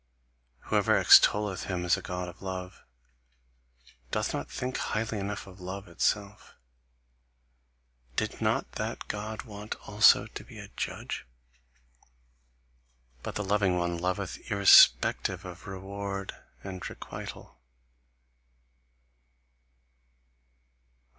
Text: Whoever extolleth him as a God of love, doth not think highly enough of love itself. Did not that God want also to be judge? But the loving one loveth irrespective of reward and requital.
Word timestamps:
Whoever 0.61 0.97
extolleth 0.97 1.65
him 1.65 1.85
as 1.85 1.95
a 1.95 2.01
God 2.01 2.27
of 2.27 2.41
love, 2.41 2.81
doth 4.09 4.33
not 4.33 4.49
think 4.49 4.77
highly 4.77 5.19
enough 5.19 5.45
of 5.45 5.61
love 5.61 5.87
itself. 5.87 6.55
Did 8.15 8.41
not 8.41 8.71
that 8.77 9.07
God 9.07 9.43
want 9.43 9.75
also 9.87 10.25
to 10.25 10.43
be 10.43 10.67
judge? 10.75 11.27
But 13.21 13.35
the 13.35 13.43
loving 13.43 13.77
one 13.77 13.95
loveth 13.99 14.49
irrespective 14.49 15.45
of 15.45 15.67
reward 15.67 16.33
and 16.63 16.81
requital. 16.89 17.59